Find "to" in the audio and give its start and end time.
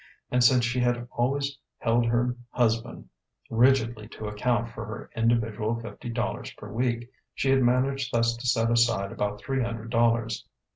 4.07-4.25, 8.37-8.47